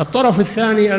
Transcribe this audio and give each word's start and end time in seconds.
الطرف 0.00 0.40
الثاني 0.40 0.94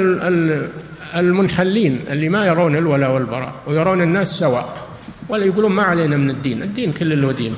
المنحلين 1.15 1.99
اللي 2.09 2.29
ما 2.29 2.45
يرون 2.45 2.75
الولاء 2.75 3.11
والبراء 3.11 3.53
ويرون 3.67 4.01
الناس 4.01 4.27
سواء. 4.39 4.87
ولا 5.29 5.45
يقولون 5.45 5.71
ما 5.71 5.83
علينا 5.83 6.17
من 6.17 6.29
الدين 6.29 6.63
الدين 6.63 6.93
كل 6.93 7.21
له 7.21 7.31
دين. 7.31 7.55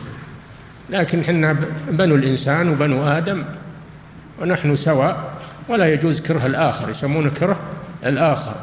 لكن 0.90 1.20
إحنا 1.20 1.58
بنو 1.90 2.16
الإنسان 2.16 2.70
وبنو 2.70 3.08
آدم 3.08 3.44
ونحن 4.42 4.76
سواء. 4.76 5.34
ولا 5.70 5.94
يجوز 5.94 6.22
كره 6.22 6.46
الآخر 6.46 6.90
يسمونه 6.90 7.30
كره 7.30 7.60
الآخر. 8.06 8.56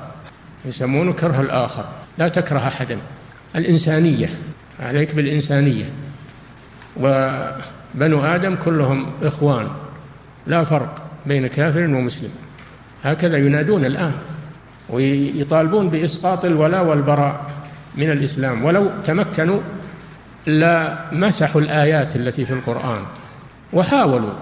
يسمونه 0.65 1.13
كره 1.13 1.41
الآخر. 1.41 1.85
لا 2.19 2.29
تكره 2.29 2.59
أحدا. 2.59 2.99
الإنسانية 3.57 4.29
عليك 4.81 5.15
بالإنسانية. 5.15 5.91
وبنو 6.97 8.25
آدم 8.25 8.55
كلهم 8.55 9.13
إخوان. 9.23 9.69
لا 10.47 10.65
فرق 10.65 11.03
بين 11.27 11.47
كافر 11.47 11.85
ومسلم. 11.85 12.31
هكذا 13.05 13.37
ينادون 13.37 13.85
الآن 13.85 14.13
ويطالبون 14.89 15.91
بإسقاط 15.91 16.45
الولاء 16.45 16.85
والبراء 16.85 17.51
من 17.97 18.11
الإسلام. 18.11 18.65
ولو 18.65 18.91
تمكنوا 19.05 19.61
لمسحوا 20.47 21.61
الآيات 21.61 22.17
التي 22.17 22.45
في 22.45 22.53
القرآن 22.53 23.03
وحاولوا 23.73 24.33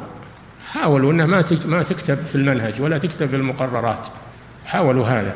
حاولوا 0.66 1.12
أنها 1.12 1.26
ما 1.26 1.44
ما 1.66 1.82
تكتب 1.82 2.26
في 2.26 2.34
المنهج 2.34 2.80
ولا 2.80 2.98
تكتب 2.98 3.28
في 3.28 3.36
المقررات. 3.36 4.08
حاولوا 4.66 5.06
هذا 5.06 5.34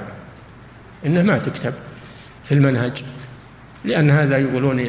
أنها 1.06 1.22
ما 1.22 1.38
تكتب 1.38 1.72
في 2.44 2.52
المنهج 2.54 3.04
لأن 3.84 4.10
هذا 4.10 4.38
يقولون 4.38 4.86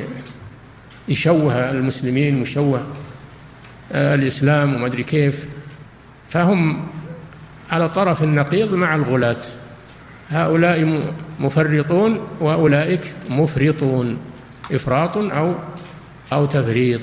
يشوه 1.07 1.71
المسلمين 1.71 2.39
ويشوه 2.39 2.87
آه، 3.91 4.15
الإسلام 4.15 4.75
وما 4.75 4.85
أدري 4.85 5.03
كيف. 5.03 5.47
فهم 6.29 6.87
على 7.71 7.89
طرف 7.89 8.23
النقيض 8.23 8.73
مع 8.73 8.95
الغلاة. 8.95 9.41
هؤلاء 10.29 11.01
مفرطون 11.39 12.19
وأولئك 12.41 13.13
مفرطون. 13.29 14.17
إفراط 14.71 15.17
أو 15.17 15.55
أو 16.33 16.45
تفريط. 16.45 17.01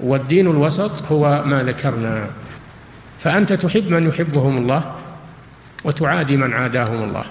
والدين 0.00 0.46
الوسط 0.46 1.12
هو 1.12 1.42
ما 1.46 1.62
ذكرنا. 1.62 2.26
فأنت 3.18 3.52
تحب 3.52 3.90
من 3.90 4.02
يحبهم 4.02 4.58
الله 4.58 4.94
وتعادي 5.84 6.36
من 6.36 6.52
عاداهم 6.52 7.04
الله. 7.04 7.24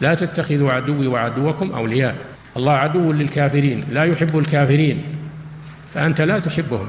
لا 0.00 0.14
تتخذوا 0.14 0.72
عدوي 0.72 1.06
وعدوكم 1.06 1.70
أولياء. 1.70 2.16
الله 2.56 2.72
عدو 2.72 3.12
للكافرين 3.12 3.84
لا 3.90 4.04
يحب 4.04 4.38
الكافرين. 4.38 5.04
فأنت 5.94 6.20
لا 6.20 6.38
تحبهم. 6.38 6.86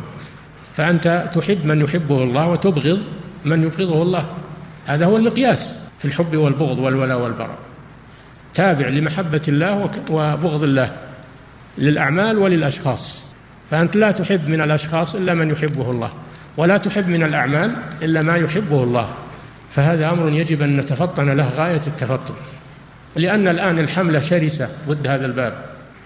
فأنت 0.76 1.30
تحب 1.34 1.66
من 1.66 1.82
يحبه 1.82 2.24
الله 2.24 2.48
وتبغض 2.48 3.00
من 3.46 3.64
يبغضه 3.64 4.02
الله. 4.02 4.26
هذا 4.86 5.06
هو 5.06 5.18
المقياس 5.18 5.90
في 6.00 6.06
الحب 6.06 6.36
والبغض 6.36 6.80
والولاء 6.80 7.20
والبراء. 7.20 7.58
تابع 8.54 8.88
لمحبة 8.88 9.42
الله 9.48 9.90
وبغض 10.12 10.64
الله 10.64 10.92
للأعمال 11.78 12.38
وللأشخاص. 12.38 13.28
فأنت 13.72 13.96
لا 13.96 14.12
تحب 14.12 14.50
من 14.50 14.62
الأشخاص 14.62 15.16
إلا 15.16 15.34
من 15.34 15.52
يحبه 15.52 15.92
الله 15.92 16.10
ولا 16.58 16.78
تحب 16.78 17.10
من 17.10 17.24
الأعمال 17.24 17.72
إلا 18.02 18.22
ما 18.22 18.36
يحبه 18.38 18.84
الله. 18.84 19.10
فهذا 19.72 20.10
أمر 20.10 20.30
يجب 20.30 20.62
أن 20.62 20.78
نتفطن 20.78 21.30
له 21.30 21.50
غاية 21.50 21.82
التفطن. 21.88 22.34
لأن 23.16 23.48
الآن 23.48 23.80
الحملة 23.80 24.20
شرسة 24.20 24.70
ضد 24.88 25.08
هذا 25.08 25.26
الباب. 25.26 25.54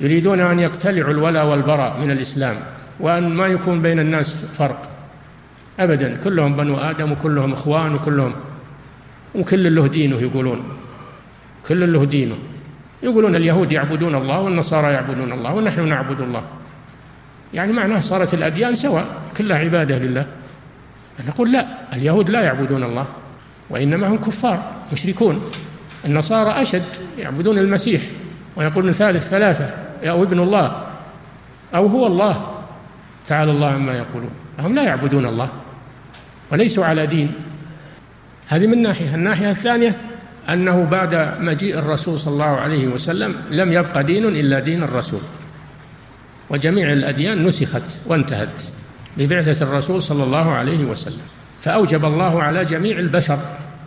يريدون 0.02 0.39
أن 0.39 0.59
يقتلعوا 0.59 1.12
الولاء 1.12 1.45
والبراء 1.45 2.00
من 2.00 2.12
الإسلام 2.12 2.56
وأن 3.00 3.30
ما 3.30 3.47
يكون 3.47 3.81
بين 3.81 4.00
الناس 4.00 4.45
فرق. 4.58 4.81
أبدا 5.80 6.17
كلهم 6.23 6.56
بنو 6.56 6.78
آدم 6.78 7.12
وكلهم 7.12 7.53
إخوان 7.53 7.94
وكلهم 7.94 8.34
وكل 9.38 9.75
له 9.75 9.88
دينه 9.88 10.21
يقولون 10.21 10.63
كل 11.67 11.93
له 11.93 12.05
دينه 12.05 12.35
يقولون 13.03 13.35
اليهود 13.35 13.71
يعبدون 13.71 14.16
الله 14.16 14.39
والنصارى 14.39 14.94
يعبدون 14.94 15.31
الله 15.31 15.53
ونحن 15.53 15.88
نعبد 15.88 16.21
الله. 16.21 16.44
يعني 17.53 17.73
معناه 17.73 18.00
صارت 18.00 18.34
الأديان 18.34 18.75
سواء 18.75 19.06
كلها 19.38 19.57
عبادة 19.57 19.97
لله. 19.97 20.25
نقول 21.28 21.51
لا 21.51 21.67
اليهود 21.94 22.29
لا 22.29 22.41
يعبدون 22.41 22.84
الله 22.84 23.06
وإنما 23.69 24.07
هم 24.07 24.17
كفار 24.17 24.72
مشركون. 24.94 25.41
النصارى 26.06 26.62
أشد 26.62 26.83
يعبدون 27.17 27.57
المسيح 27.57 28.01
ويقولون 28.56 28.91
ثالث 28.91 29.29
ثلاثة 29.29 29.69
أو 30.03 30.23
ابن 30.23 30.39
الله 30.39 30.83
أو 31.75 31.88
هو 31.88 32.07
الله. 32.07 32.63
تعالى 33.28 33.51
الله 33.51 33.67
عما 33.67 33.94
يقولون. 33.97 34.31
هم 34.59 34.75
لا 34.75 34.83
يعبدون 34.83 35.25
الله 35.25 35.50
وليسوا 36.51 36.85
على 36.85 37.07
دين. 37.07 37.31
هذه 38.47 38.68
من 38.68 38.81
ناحية. 38.81 39.16
الناحية 39.16 39.50
الثانية 39.50 39.97
أنه 40.50 40.84
بعد 40.84 41.34
مجيء 41.40 41.80
الرسول 41.80 42.19
صلى 42.19 42.34
الله 42.34 42.46
عليه 42.46 42.88
وسلم 42.88 43.35
لم 43.52 43.74
يبق 43.74 44.02
دين 44.02 44.25
إلا 44.25 44.59
دين 44.59 44.84
الرسول 44.84 45.19
وجميع 46.50 46.94
الأديان 46.94 47.44
نسخت 47.44 48.02
وانتهت 48.06 48.63
ببعثة 49.18 49.66
الرسول 49.66 50.02
صلى 50.02 50.24
الله 50.24 50.52
عليه 50.52 50.86
وسلم 50.86 51.22
فأوجب 51.62 52.06
الله 52.06 52.44
على 52.44 52.66
جميع 52.66 53.00
البشر 53.00 53.40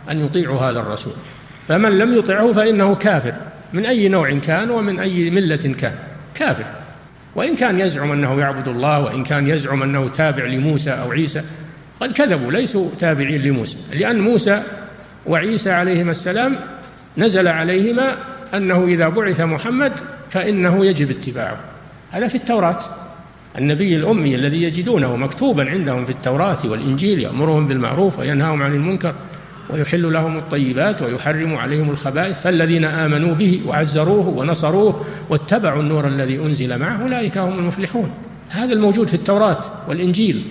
أن 0.09 0.25
يطيعوا 0.25 0.59
هذا 0.59 0.79
الرسول 0.79 1.13
فمن 1.67 1.97
لم 1.97 2.13
يطعه 2.13 2.53
فإنه 2.53 2.95
كافر 2.95 3.33
من 3.73 3.85
أي 3.85 4.07
نوع 4.07 4.31
كان 4.39 4.71
ومن 4.71 4.99
أي 4.99 5.29
ملة 5.29 5.55
كان 5.55 5.95
كافر 6.35 6.65
وإن 7.35 7.55
كان 7.55 7.79
يزعم 7.79 8.11
أنه 8.11 8.39
يعبد 8.39 8.67
الله 8.67 8.99
وإن 8.99 9.23
كان 9.23 9.47
يزعم 9.47 9.83
أنه 9.83 10.07
تابع 10.07 10.45
لموسى 10.45 10.91
أو 10.91 11.11
عيسى 11.11 11.41
قد 12.01 12.11
كذبوا 12.11 12.51
ليسوا 12.51 12.89
تابعين 12.99 13.41
لموسى 13.41 13.77
لأن 13.93 14.19
موسى 14.19 14.63
وعيسى 15.25 15.71
عليهما 15.71 16.11
السلام 16.11 16.55
نزل 17.17 17.47
عليهما 17.47 18.17
أنه 18.53 18.85
إذا 18.85 19.09
بعث 19.09 19.41
محمد 19.41 19.93
فإنه 20.29 20.85
يجب 20.85 21.09
اتباعه. 21.09 21.59
هذا 22.11 22.27
في 22.27 22.35
التوراة. 22.35 22.79
النبي 23.57 23.95
الأمي 23.95 24.35
الذي 24.35 24.63
يجدونه 24.63 25.15
مكتوبا 25.15 25.69
عندهم 25.69 26.05
في 26.05 26.11
التوراة 26.11 26.57
والإنجيل 26.65 27.19
يأمرهم 27.19 27.67
بالمعروف 27.67 28.19
وينهاهم 28.19 28.63
عن 28.63 28.73
المنكر 28.73 29.15
ويحل 29.69 30.13
لهم 30.13 30.37
الطيبات 30.37 31.01
ويحرم 31.01 31.55
عليهم 31.55 31.89
الخبائث 31.89 32.41
فالذين 32.41 32.85
آمنوا 32.85 33.33
به 33.33 33.61
وعزروه 33.67 34.27
ونصروه 34.27 35.05
واتبعوا 35.29 35.81
النور 35.81 36.07
الذي 36.07 36.39
أنزل 36.39 36.77
معه 36.77 37.03
أولئك 37.03 37.37
هم 37.37 37.59
المفلحون. 37.59 38.11
هذا 38.49 38.73
الموجود 38.73 39.07
في 39.07 39.13
التوراة 39.13 39.59
والإنجيل. 39.87 40.43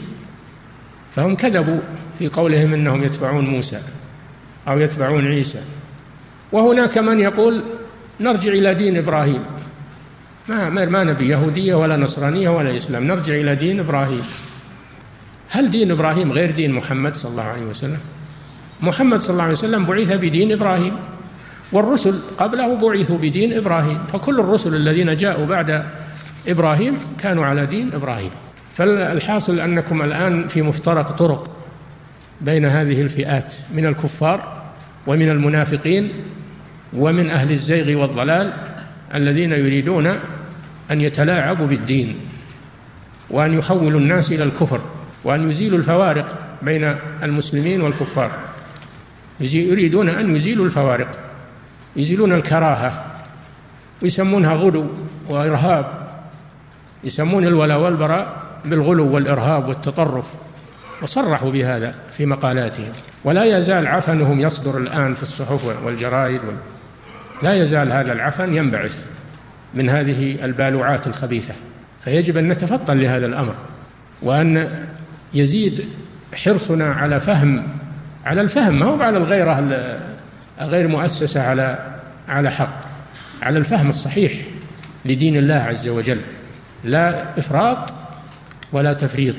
فهم 1.13 1.37
كذبوا 1.37 1.81
في 2.19 2.29
قولهم 2.29 2.75
إنهم 2.75 3.03
يتبعون 3.03 3.47
موسى 3.47 3.81
أو 4.69 4.79
يتبعون 4.79 5.27
عيسى. 5.27 5.63
وهناك 6.53 6.99
من 6.99 7.21
يقول 7.21 7.63
نرجع 8.21 8.53
إلى 8.53 8.75
دين 8.75 8.97
إبراهيم. 8.97 9.43
ما 10.49 10.69
ما 10.69 11.05
نبي 11.05 11.29
يهودية 11.29 11.75
ولا 11.75 11.97
نصرانية 11.97 12.49
ولا 12.49 12.77
إسلام. 12.77 13.07
نرجع 13.07 13.35
إلى 13.35 13.55
دين 13.55 13.81
إبراهيم. 13.81 14.23
هل 15.49 15.71
دين 15.71 15.91
إبراهيم 15.91 16.33
غير 16.33 16.51
دين 16.51 16.73
محمد 16.73 17.15
صلى 17.15 17.31
الله 17.31 17.43
عليه 17.43 17.63
وسلم؟ 17.63 17.99
محمد 18.81 19.21
صلى 19.21 19.33
الله 19.33 19.43
عليه 19.43 19.53
وسلم 19.53 19.85
بعث 19.85 20.13
بدين 20.13 20.53
إبراهيم 20.53 20.95
والرسل 21.73 22.19
قبله 22.39 22.75
بعثوا 22.75 23.19
بدين 23.19 23.53
إبراهيم. 23.53 23.99
فكل 24.13 24.41
الرسل 24.41 24.75
الذين 24.75 25.17
جاءوا 25.17 25.47
بعد 25.47 25.85
إبراهيم 26.49 26.99
كانوا 27.19 27.47
على 27.47 27.67
دين 27.67 27.95
إبراهيم. 27.95 28.31
فالحاصل 28.81 29.61
أنكم 29.61 30.03
الآن 30.03 30.49
في 30.49 30.63
مفترق 30.63 31.11
طرق 31.11 31.51
بين 32.41 32.65
هذه 32.65 33.03
الفئات 33.03 33.55
من 33.75 33.87
الكفار 33.87 34.63
ومن 35.07 35.31
المنافقين 35.31 36.09
ومن 36.93 37.31
أهل 37.31 37.51
الزيغ 37.51 38.01
والضلال 38.01 38.53
الذين 39.15 39.53
يريدون 39.53 40.07
أن 40.91 41.01
يتلاعبوا 41.01 41.67
بالدين 41.67 42.15
وأن 43.31 43.59
يحولوا 43.59 44.01
الناس 44.01 44.33
إلى 44.33 44.45
الكفر 44.45 44.81
وأن 45.25 45.51
يزيلوا 45.51 45.79
الفوارق 45.79 46.39
بين 46.63 46.97
المسلمين 47.23 47.81
والكفار. 47.81 48.31
يريدون 49.41 50.09
أن 50.09 50.37
يزيلوا 50.37 50.67
الفوارق 50.67 51.11
يزيلون 51.97 52.33
الكراهة 52.33 53.05
ويسمونها 54.03 54.55
غلو 54.55 54.87
وإرهاب 55.29 55.87
يسمون 57.05 57.47
الولاء 57.47 57.81
والبراء. 57.81 58.40
بالغلو 58.65 59.15
والإرهاب 59.15 59.69
والتطرف 59.69 60.35
وصرحوا 61.03 61.51
بهذا 61.51 61.95
في 62.13 62.27
مقالاتهم. 62.27 62.91
ولا 63.25 63.59
يزال 63.59 63.87
عفنهم 63.87 64.41
يصدر 64.41 64.79
الآن 64.79 65.15
في 65.15 65.23
الصحف 65.23 65.85
والجرائد 65.85 66.41
وال... 66.45 66.57
لا 67.43 67.55
يزال 67.55 67.93
هذا 67.93 68.13
العفن 68.13 68.55
ينبعث 68.55 69.07
من 69.75 69.91
هذه 69.91 70.45
البالوعات 70.45 71.07
الخبيثة. 71.07 71.55
فيجب 72.05 72.37
أن 72.37 72.49
نتفطن 72.49 72.99
لهذا 72.99 73.27
الأمر 73.27 73.55
وأن 74.23 74.79
يزيد 75.35 75.85
حرصنا 76.35 76.93
على 76.93 77.21
فهم 77.21 77.69
على 78.25 78.41
الفهم. 78.41 78.79
ما 78.79 78.87
هو 78.87 79.03
على 79.03 79.19
الغيرة 79.19 79.65
غير 80.61 80.89
مؤسسة 80.89 81.43
على 81.43 81.79
على 82.29 82.51
حق 82.51 82.81
على 83.43 83.59
الفهم 83.59 83.89
الصحيح 83.89 84.33
لدين 85.05 85.37
الله 85.37 85.55
عز 85.55 85.89
وجل. 85.89 86.21
لا 86.85 87.39
إفراط 87.39 87.93
ولا 88.73 88.93
تفريط 88.93 89.37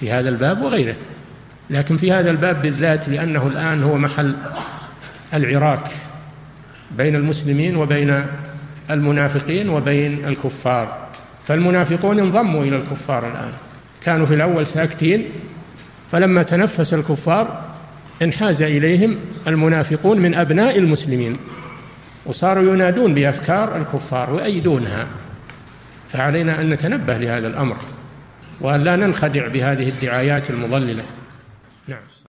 في 0.00 0.10
هذا 0.10 0.28
الباب 0.28 0.62
وغيره. 0.62 0.96
لكن 1.70 1.96
في 1.96 2.12
هذا 2.12 2.30
الباب 2.30 2.62
بالذات 2.62 3.08
لأنه 3.08 3.46
الآن 3.46 3.82
هو 3.82 3.98
محل 3.98 4.36
العراك 5.34 5.88
بين 6.96 7.16
المسلمين 7.16 7.76
وبين 7.76 8.26
المنافقين 8.90 9.68
وبين 9.68 10.28
الكفار. 10.28 11.06
فالمنافقون 11.46 12.18
انضموا 12.18 12.64
إلى 12.64 12.76
الكفار 12.76 13.30
الآن. 13.30 13.52
كانوا 14.04 14.26
في 14.26 14.34
الأول 14.34 14.66
ساكتين 14.66 15.24
فلما 16.10 16.42
تنفس 16.42 16.94
الكفار 16.94 17.64
انحاز 18.22 18.62
إليهم 18.62 19.16
المنافقون 19.46 20.20
من 20.20 20.34
أبناء 20.34 20.78
المسلمين 20.78 21.36
وصاروا 22.26 22.74
ينادون 22.74 23.14
بأفكار 23.14 23.76
الكفار 23.76 24.34
ويأيدونها. 24.34 25.06
فعلينا 26.08 26.60
أن 26.60 26.70
نتنبه 26.70 27.16
لهذا 27.16 27.46
الأمر. 27.46 27.76
وأن 28.60 28.84
لا 28.84 28.96
ننخدع 28.96 29.48
بهذه 29.48 29.88
الدعايات 29.88 30.50
المضللة. 30.50 31.02
نعم. 31.88 32.16